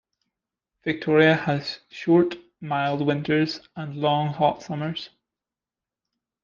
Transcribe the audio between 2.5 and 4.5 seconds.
mild winters and long